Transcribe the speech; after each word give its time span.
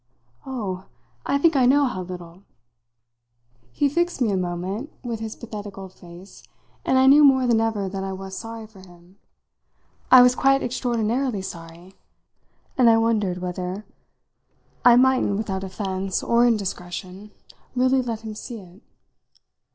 "Oh, 0.47 0.85
I 1.27 1.37
think 1.37 1.55
I 1.55 1.67
know 1.67 1.85
how 1.85 2.01
little!" 2.01 2.41
He 3.71 3.87
fixed 3.87 4.19
me 4.19 4.31
a 4.31 4.35
moment 4.35 4.91
with 5.03 5.19
his 5.19 5.35
pathetic 5.35 5.77
old 5.77 5.93
face, 5.93 6.41
and 6.83 6.97
I 6.97 7.05
knew 7.05 7.23
more 7.23 7.45
than 7.45 7.61
ever 7.61 7.87
that 7.87 8.03
I 8.03 8.11
was 8.11 8.35
sorry 8.35 8.65
for 8.65 8.79
him. 8.79 9.17
I 10.09 10.23
was 10.23 10.33
quite 10.33 10.63
extraordinarily 10.63 11.43
sorry, 11.43 11.93
and 12.79 12.89
I 12.89 12.97
wondered 12.97 13.43
whether 13.43 13.85
I 14.83 14.95
mightn't 14.95 15.37
without 15.37 15.63
offence 15.63 16.23
or 16.23 16.47
indiscretion 16.47 17.29
really 17.75 18.01
let 18.01 18.21
him 18.21 18.33
see 18.33 18.57
it. 18.59 18.81